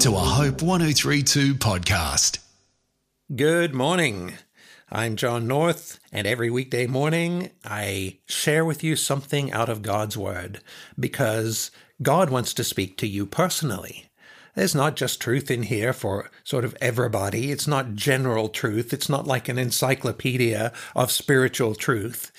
[0.00, 2.38] to a Hope 1032 podcast.
[3.36, 4.32] Good morning.
[4.90, 10.16] I'm John North, and every weekday morning I share with you something out of God's
[10.16, 10.62] Word
[10.98, 14.06] because God wants to speak to you personally.
[14.54, 17.50] There's not just truth in here for sort of everybody.
[17.50, 18.94] It's not general truth.
[18.94, 22.32] It's not like an encyclopedia of spiritual truth.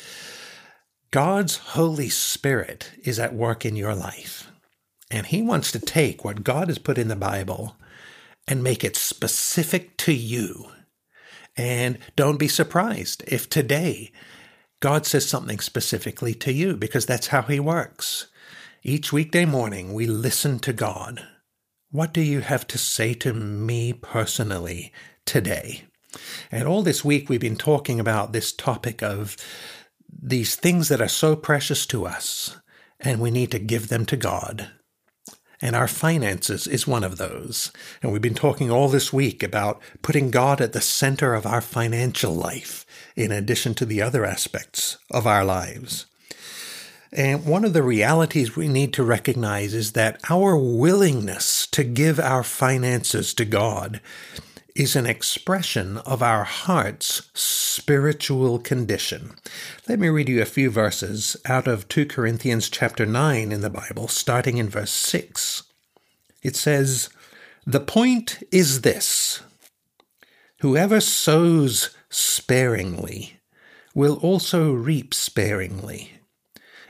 [1.11, 4.50] God's Holy Spirit is at work in your life.
[5.11, 7.75] And He wants to take what God has put in the Bible
[8.47, 10.71] and make it specific to you.
[11.57, 14.11] And don't be surprised if today
[14.79, 18.27] God says something specifically to you, because that's how He works.
[18.83, 21.27] Each weekday morning, we listen to God.
[21.91, 24.93] What do you have to say to me personally
[25.25, 25.83] today?
[26.51, 29.35] And all this week, we've been talking about this topic of
[30.09, 32.57] these things that are so precious to us,
[32.99, 34.71] and we need to give them to God.
[35.61, 37.71] And our finances is one of those.
[38.01, 41.61] And we've been talking all this week about putting God at the center of our
[41.61, 42.85] financial life,
[43.15, 46.07] in addition to the other aspects of our lives.
[47.13, 52.19] And one of the realities we need to recognize is that our willingness to give
[52.19, 53.99] our finances to God
[54.75, 59.31] is an expression of our heart's spiritual condition.
[59.87, 63.69] Let me read you a few verses out of 2 Corinthians chapter 9 in the
[63.69, 65.63] Bible, starting in verse 6.
[66.41, 67.09] It says,
[67.65, 69.41] The point is this
[70.59, 73.39] whoever sows sparingly
[73.93, 76.11] will also reap sparingly.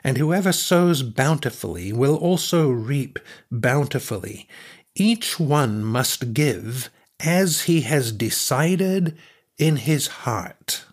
[0.04, 3.20] And whoever sows bountifully will also reap
[3.52, 4.48] bountifully.
[4.96, 6.90] Each one must give
[7.24, 9.18] as he has decided
[9.58, 10.86] in his heart,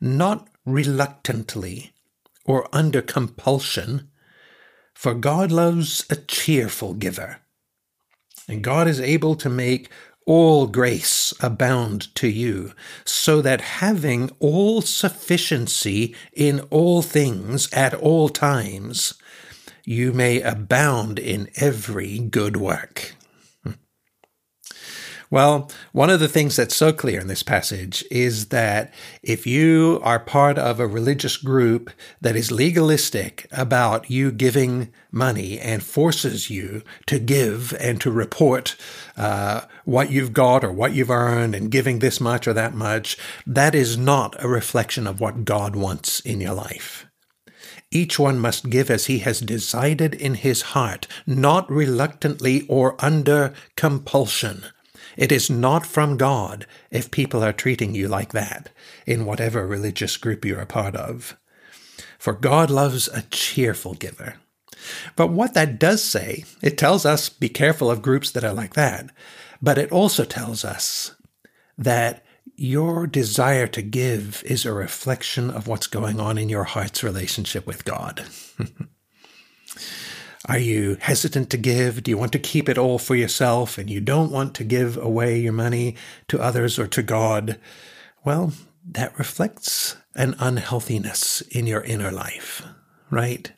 [0.00, 1.92] not reluctantly
[2.44, 4.08] or under compulsion,
[4.94, 7.38] for God loves a cheerful giver.
[8.48, 9.88] And God is able to make
[10.26, 12.72] all grace abound to you,
[13.04, 19.14] so that having all sufficiency in all things at all times,
[19.84, 23.16] you may abound in every good work.
[25.32, 28.92] Well, one of the things that's so clear in this passage is that
[29.22, 35.60] if you are part of a religious group that is legalistic about you giving money
[35.60, 38.74] and forces you to give and to report
[39.16, 43.16] uh, what you've got or what you've earned and giving this much or that much,
[43.46, 47.06] that is not a reflection of what God wants in your life.
[47.92, 53.54] Each one must give as he has decided in his heart, not reluctantly or under
[53.76, 54.64] compulsion.
[55.16, 58.70] It is not from God if people are treating you like that
[59.06, 61.36] in whatever religious group you're a part of.
[62.18, 64.34] For God loves a cheerful giver.
[65.16, 68.74] But what that does say, it tells us be careful of groups that are like
[68.74, 69.10] that.
[69.62, 71.14] But it also tells us
[71.76, 72.24] that
[72.56, 77.66] your desire to give is a reflection of what's going on in your heart's relationship
[77.66, 78.24] with God.
[80.46, 82.02] Are you hesitant to give?
[82.02, 84.96] Do you want to keep it all for yourself and you don't want to give
[84.96, 85.96] away your money
[86.28, 87.58] to others or to God?
[88.24, 88.52] Well,
[88.84, 92.62] that reflects an unhealthiness in your inner life,
[93.10, 93.52] right?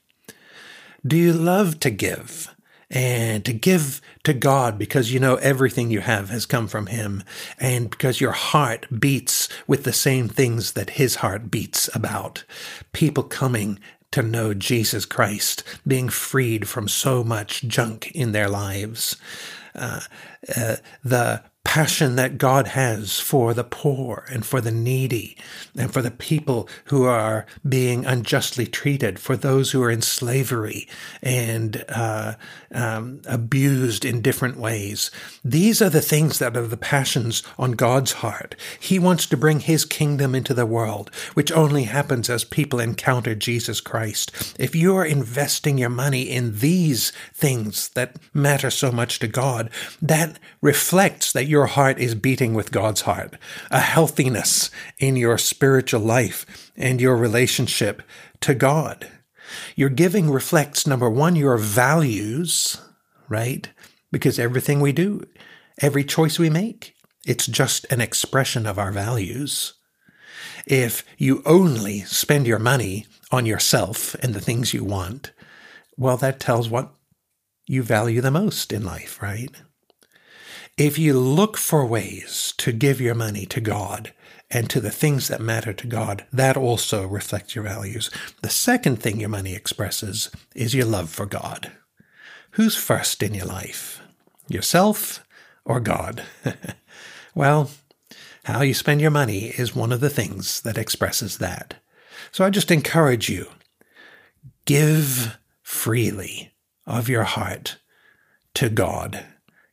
[1.07, 2.55] Do you love to give?
[2.93, 7.25] and to give to God because you know everything you have has come from Him
[7.59, 12.45] and because your heart beats with the same things that His heart beats about.
[12.93, 13.81] People coming
[14.13, 19.17] to know Jesus Christ, being freed from so much junk in their lives.
[19.75, 20.01] Uh,
[20.55, 25.39] uh, the passion that God has for the poor and for the needy
[25.75, 30.87] and for the people who are being unjustly treated, for those who are in slavery
[31.23, 32.35] and uh,
[32.73, 35.11] um, abused in different ways.
[35.43, 38.55] These are the things that are the passions on God's heart.
[38.79, 43.35] He wants to bring His kingdom into the world, which only happens as people encounter
[43.35, 44.31] Jesus Christ.
[44.59, 49.71] If you are investing your money in these things that matter so much to God,
[50.03, 53.35] that reflects that your heart is beating with God's heart,
[53.71, 54.69] a healthiness
[54.99, 58.03] in your spiritual life and your relationship
[58.41, 59.09] to God.
[59.77, 62.81] Your giving reflects, number one, your values,
[63.29, 63.71] right?
[64.11, 65.23] Because everything we do,
[65.81, 69.75] every choice we make, it's just an expression of our values.
[70.67, 75.31] If you only spend your money on yourself and the things you want,
[75.97, 76.93] well, that tells what
[77.69, 79.63] you value the most in life, right?
[80.77, 84.13] If you look for ways to give your money to God
[84.51, 88.11] and to the things that matter to God, that also reflects your values.
[88.43, 91.73] The second thing your money expresses is your love for God.
[92.53, 94.01] Who's first in your life?
[94.49, 95.27] Yourself
[95.65, 96.23] or God?
[97.35, 97.71] well,
[98.45, 101.75] how you spend your money is one of the things that expresses that.
[102.31, 103.49] So I just encourage you
[104.65, 106.53] give freely
[106.87, 107.79] of your heart
[108.55, 109.25] to God.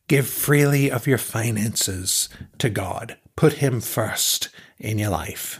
[0.09, 3.15] Give freely of your finances to God.
[3.35, 5.59] Put Him first in your life.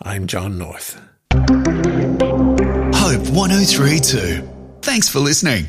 [0.00, 0.94] I'm John North.
[1.32, 4.48] Hope 1032.
[4.80, 5.66] Thanks for listening.